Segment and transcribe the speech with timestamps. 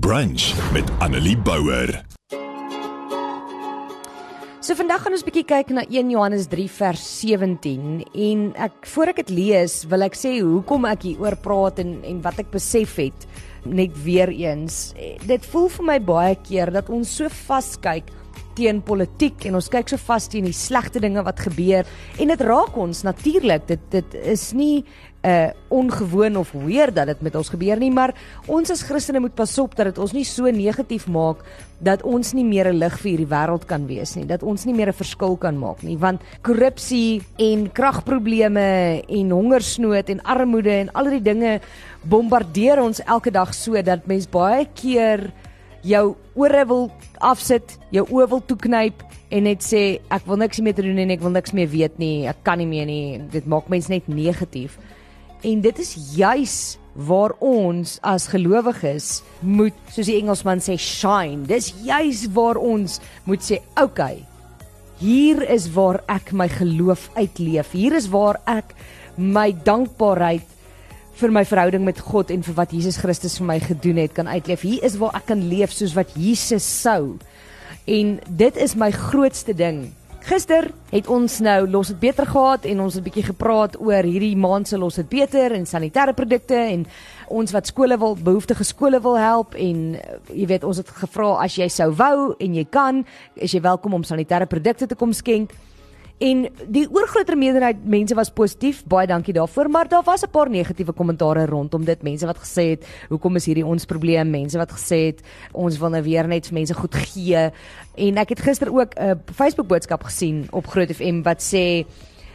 [0.00, 2.04] Brunch met Annelie Bouwer.
[4.60, 9.12] So vandag gaan ons bietjie kyk na 1 Johannes 3 vers 17 en ek voor
[9.12, 12.48] ek dit lees wil ek sê hoekom ek hier oor praat en en wat ek
[12.54, 13.28] besef het
[13.68, 14.94] net weer eens.
[15.28, 18.08] Dit voel vir my baie keer dat ons so vaskyk
[18.56, 21.88] teen politiek en ons kyk so vas teen die slegte dinge wat gebeur
[22.20, 24.84] en dit raak ons natuurlik dit dit is nie
[25.22, 28.12] uh ongewoon of weer dat dit met ons gebeur nie maar
[28.46, 31.44] ons as Christene moet pas op dat dit ons nie so negatief maak
[31.80, 34.74] dat ons nie meer 'n lig vir hierdie wêreld kan wees nie dat ons nie
[34.74, 40.92] meer 'n verskil kan maak nie want korrupsie en kragprobleme en hongersnood en armoede en
[40.92, 41.60] al die dinge
[42.02, 45.32] bombardeer ons elke dag so dat mens baie keer
[45.82, 46.90] jou ore wil
[47.22, 49.02] afsit, jou oë wil toeknyp
[49.32, 49.82] en net sê
[50.12, 52.68] ek wil niks meer doen en ek wil niks meer weet nie, ek kan nie
[52.68, 53.20] meer nie.
[53.32, 54.78] Dit maak mense net negatief.
[55.42, 56.56] En dit is juis
[56.92, 61.46] waar ons as gelowiges moet, soos die Engelsman sê, shine.
[61.48, 64.22] Dis juis waar ons moet sê, okay.
[65.02, 67.72] Hier is waar ek my geloof uitleef.
[67.74, 68.76] Hier is waar ek
[69.16, 70.46] my dankbaarheid
[71.18, 74.30] vir my verhouding met God en vir wat Jesus Christus vir my gedoen het kan
[74.30, 74.62] uitleef.
[74.62, 77.16] Hier is waar ek kan leef soos wat Jesus sou.
[77.90, 79.88] En dit is my grootste ding.
[80.22, 84.04] Gister het ons nou los dit beter gehad en ons het 'n bietjie gepraat oor
[84.06, 86.86] hierdie maand se los dit beter en sanitêre produkte en
[87.28, 90.00] ons wat skole wil behoeftige skole wil help en uh,
[90.32, 93.94] jy weet ons het gevra as jy sou wou en jy kan is jy welkom
[93.94, 95.50] om sanitêre produkte te kom skenk.
[96.22, 98.84] En die oorgrootste meerderheid mense was positief.
[98.86, 102.02] Baie dankie daarvoor, maar daar was 'n paar negatiewe kommentare rondom dit.
[102.02, 105.20] Mense wat gesê het, "Hoekom is hierdie ons probleem?" Mense wat gesê het,
[105.52, 107.50] "Ons wil nou weer net vir mense goed gee."
[107.94, 111.86] En ek het gister ook 'n Facebook boodskap gesien op Groot FM wat sê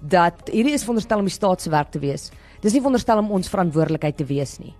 [0.00, 2.30] dat hierdie is veronderstel om die staat se werk te wees.
[2.60, 4.74] Dis nie veronderstel om ons verantwoordelikheid te wees nie.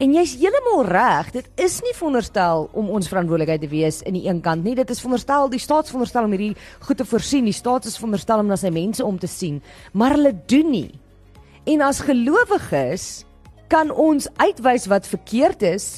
[0.00, 4.22] En jy's heeltemal reg, dit is nie veronderstel om ons verantwoordelikheid te wees in die
[4.24, 4.72] een kant nie.
[4.78, 6.54] Dit is veronderstel die staat veronderstel om hierdie
[6.86, 7.44] goed te voorsien.
[7.44, 9.58] Die staat is veronderstel om na sy mense om te sien,
[9.92, 10.88] maar hulle doen nie.
[11.68, 13.26] En as gelowiges
[13.68, 15.90] kan ons uitwys wat verkeerd is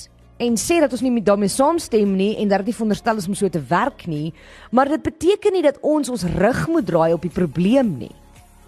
[0.42, 3.30] en sê dat ons nie met daarmee saamstem nie en dat dit nie veronderstel is
[3.30, 4.32] om so te werk nie,
[4.74, 8.10] maar dit beteken nie dat ons ons rug moet draai op die probleem nie.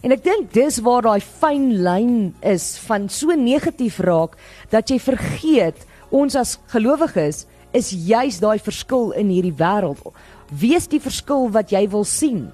[0.04, 4.34] En ek dink dis waar daai fyn lyn is van so negatief raak
[4.68, 5.80] dat jy vergeet
[6.12, 10.04] ons as gelowiges is juis daai verskil in hierdie wêreld.
[10.52, 12.50] Wees die verskil wat jy wil sien.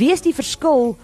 [0.00, 0.96] Wees die verskil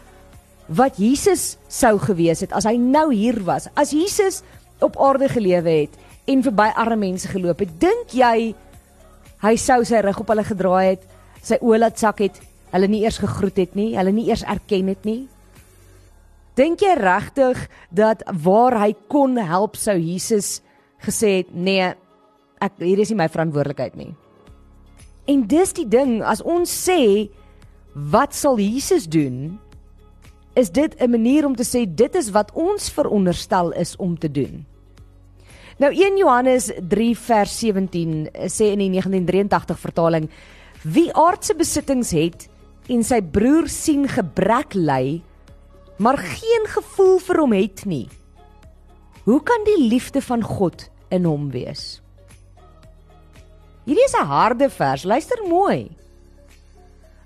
[0.72, 3.68] wat Jesus sou gewees het as hy nou hier was.
[3.76, 4.40] As Jesus
[4.80, 8.54] op aarde gelewe het en verby arme mense geloop het, dink jy
[9.44, 11.08] hy sou sy rug op hulle gedraai het,
[11.44, 12.40] sy oë laat sak het,
[12.72, 15.26] hulle nie eers gegroet het nie, hulle nie eers erken het nie?
[16.58, 17.60] Dink jy regtig
[17.94, 20.58] dat waar hy kon help sou Jesus
[21.06, 21.92] gesê het nee,
[22.58, 24.10] ek hier is nie my verantwoordelikheid nie.
[25.30, 27.28] En dis die ding, as ons sê
[27.94, 29.58] wat sal Jesus doen?
[30.58, 34.30] Is dit 'n manier om te sê dit is wat ons veronderstel is om te
[34.30, 34.66] doen?
[35.78, 40.30] Nou 1 Johannes 3 vers 17 sê in die 1983 vertaling:
[40.82, 42.48] Wie aardse besittings het
[42.88, 45.22] en sy broer sien gebrek ly,
[45.98, 48.06] maar geen gevoel vir hom het nie.
[49.24, 52.00] Hoe kan die liefde van God in hom wees?
[53.84, 55.90] Hierdie is 'n harde vers, luister mooi.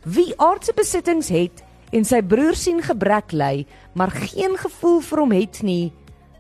[0.05, 1.63] Wie aardse besittings het
[1.93, 5.93] en sy broer sien gebrek ly, maar geen gevoel vir hom het nie,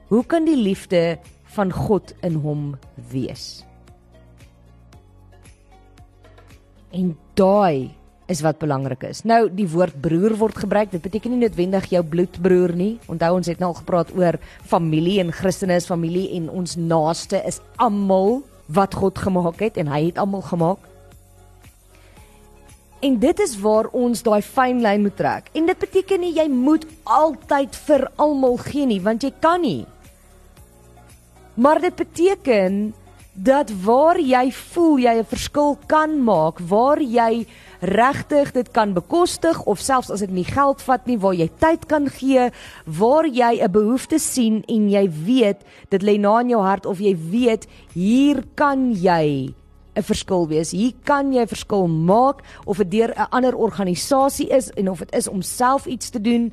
[0.08, 2.78] hoe kan die liefde van God in hom
[3.10, 3.64] wees?
[6.90, 7.90] En daai
[8.32, 9.22] is wat belangrik is.
[9.28, 10.92] Nou die woord broer word gebruik.
[10.94, 12.94] Dit beteken nie noodwendig jou bloedbroer nie.
[13.12, 14.38] Onthou ons het nou al gepraat oor
[14.68, 18.40] familie en Christene is familie en ons naaste is almal
[18.72, 20.88] wat God gemaak het en hy het almal gemaak.
[23.02, 25.48] En dit is waar ons daai fyn lyn moet trek.
[25.58, 29.82] En dit beteken nie jy moet altyd vir almal gee nie, want jy kan nie.
[31.58, 32.92] Maar dit beteken
[33.32, 37.46] dat waar jy voel jy 'n verskil kan maak, waar jy
[37.80, 41.86] regtig dit kan bekostig of selfs as dit nie geld vat nie waar jy tyd
[41.86, 42.50] kan gee,
[42.84, 46.98] waar jy 'n behoefte sien en jy weet dit lê na in jou hart of
[46.98, 49.54] jy weet hier kan jy
[49.96, 50.70] 'n verskil wees.
[50.70, 54.98] Hier kan jy 'n verskil maak of dit deur 'n ander organisasie is en of
[54.98, 56.52] dit is om self iets te doen.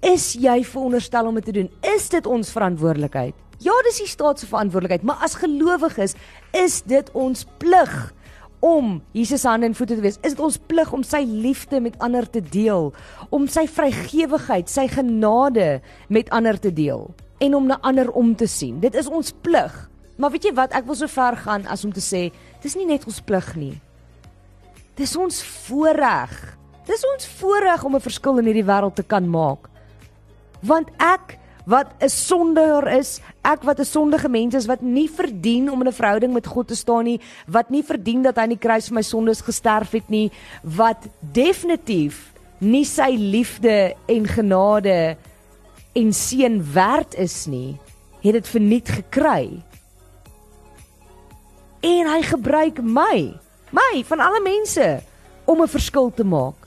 [0.00, 1.70] Is jy veronderstel om dit te doen?
[1.80, 3.34] Is dit ons verantwoordelikheid?
[3.62, 6.16] Ja, dis die staat se verantwoordelikheid, maar as gelowiges
[6.56, 7.92] is dit ons plig
[8.62, 11.98] om Jesus hande en voete te wees, is dit ons plig om sy liefde met
[12.02, 12.90] ander te deel,
[13.34, 15.80] om sy vrygewigheid, sy genade
[16.10, 17.08] met ander te deel
[17.42, 18.78] en om na ander om te sien.
[18.82, 19.74] Dit is ons plig.
[20.14, 22.28] Maar weet jy wat, ek wil so ver gaan as om te sê,
[22.62, 23.74] dis nie net ons plig nie.
[24.98, 26.34] Dis ons voorreg.
[26.86, 29.66] Dis ons voorreg om 'n verskil in hierdie wêreld te kan maak.
[30.62, 35.70] Want ek wat 'n sondaar is, ek wat 'n sondige mens is wat nie verdien
[35.70, 38.56] om in 'n verhouding met God te staan nie, wat nie verdien dat hy aan
[38.56, 40.30] die kruis vir my sondes gesterf het nie,
[40.62, 45.16] wat definitief nie sy liefde en genade
[45.92, 47.78] en seën werd is nie,
[48.22, 49.62] het dit verniet gekry.
[51.80, 53.34] En hy gebruik my,
[53.70, 55.02] my van alle mense
[55.44, 56.61] om 'n verskil te maak.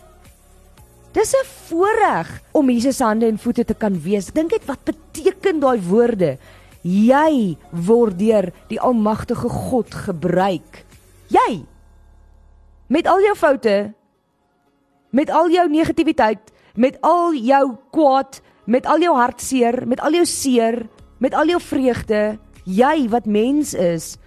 [1.15, 4.25] Dis 'n voorreg om Jesus hande en voete te kan wees.
[4.33, 6.37] Dink net wat beteken daai woorde?
[6.81, 10.83] Jy word deur die almagtige God gebruik.
[11.27, 11.63] Jy
[12.87, 13.93] met al jou foute,
[15.09, 20.25] met al jou negativiteit, met al jou kwaad, met al jou hartseer, met al jou
[20.25, 20.89] seer,
[21.19, 24.17] met al jou vreugde, jy wat mens is,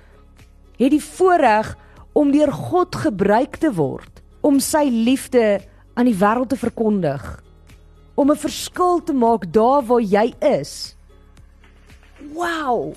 [0.79, 1.77] het die voorreg
[2.13, 5.61] om deur God gebruik te word om sy liefde
[5.99, 7.23] aan die wêreld te verkondig
[8.15, 10.97] om 'n verskil te maak daar waar jy is.
[12.35, 12.95] Wow.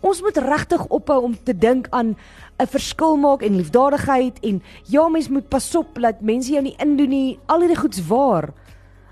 [0.00, 2.16] Ons moet regtig ophou om te dink aan
[2.58, 6.76] 'n verskil maak en liefdadigheid en ja, mens moet pas op dat mense jou nie
[6.78, 8.52] indoen nie, al hierdie goeds waar.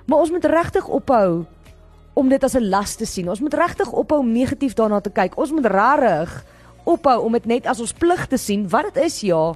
[0.07, 1.45] Maar ons moet regtig ophou
[2.15, 3.29] om dit as 'n las te sien.
[3.29, 5.39] Ons moet regtig ophou om negatief daarna te kyk.
[5.39, 6.45] Ons moet rarig
[6.85, 9.55] ophou om dit net as ons plig te sien wat dit is, ja,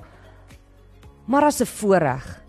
[1.26, 2.48] maar as 'n voorreg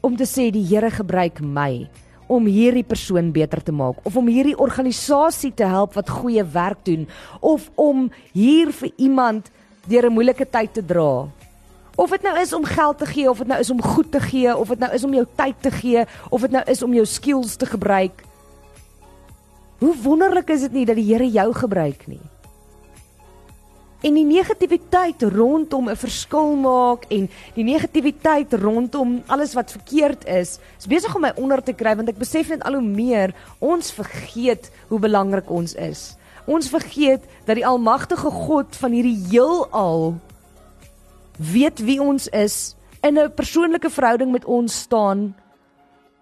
[0.00, 1.88] om te sê die Here gebruik my
[2.28, 6.84] om hierdie persoon beter te maak of om hierdie organisasie te help wat goeie werk
[6.84, 7.06] doen
[7.40, 9.50] of om hier vir iemand
[9.88, 11.28] deur 'n moeilike tyd te dra.
[11.96, 14.20] Of dit nou is om geld te gee of dit nou is om goed te
[14.20, 16.94] gee of dit nou is om jou tyd te gee of dit nou is om
[16.94, 18.24] jou skills te gebruik.
[19.78, 22.20] Hoe wonderlik is dit nie dat die Here jou gebruik nie?
[24.00, 30.58] En die negativiteit rondom 'n verskil maak en die negativiteit rondom alles wat verkeerd is,
[30.78, 33.90] is besig om my onder te kry want ek besef net al hoe meer ons
[33.90, 36.16] vergeet hoe belangrik ons is.
[36.46, 40.14] Ons vergeet dat die almagtige God van hierdie heelal
[41.36, 45.34] weet wie ons is, in 'n persoonlike verhouding met ons staan,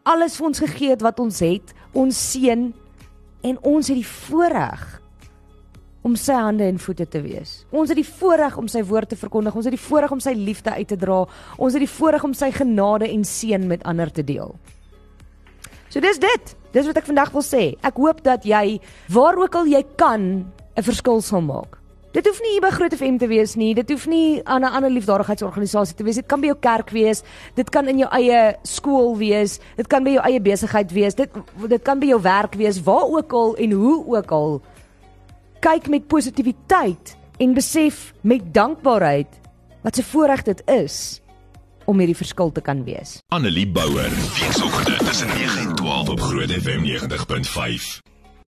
[0.02, 2.74] alles vir ons gegee het wat ons het, ons seën
[3.42, 5.00] en ons het die voorreg
[6.06, 7.64] om sy hande en voete te wees.
[7.74, 9.56] Ons het die voorreg om sy woord te verkondig.
[9.58, 11.24] Ons het die voorreg om sy liefde uit te dra.
[11.58, 14.54] Ons het die voorreg om sy genade en seën met ander te deel.
[15.90, 16.52] So dis dit.
[16.76, 17.64] Dis wat ek vandag wil sê.
[17.86, 18.78] Ek hoop dat jy
[19.14, 21.78] waar ook al jy kan 'n verskil sal maak.
[22.12, 23.74] Dit hoef nie by Groot FM te wees nie.
[23.74, 26.14] Dit hoef nie aan 'n ander liefdadigheidsorganisasie te wees.
[26.14, 27.22] Dit kan by jou kerk wees.
[27.54, 29.58] Dit kan in jou eie skool wees.
[29.76, 31.14] Dit kan by jou eie besigheid wees.
[31.14, 31.30] Dit
[31.68, 32.82] dit kan by jou werk wees.
[32.82, 34.62] Waar ook al en hoe ook al
[35.66, 39.40] kyk met positiwiteit en besef met dankbaarheid
[39.82, 41.20] wat 'n voorreg dit is
[41.84, 43.22] om hierdie verskil te kan wees.
[43.28, 48.00] Annelie Bouwer, weekoggend tussen 9 en 12 op Groot FM 90.5.